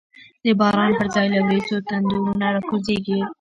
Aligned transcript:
د 0.43 0.45
باران 0.59 0.91
پر 0.97 1.07
ځای 1.15 1.27
له 1.33 1.39
وریځو، 1.45 1.77
تندرونه 1.87 2.47
را 2.55 2.61
کوزیږی 2.69 3.19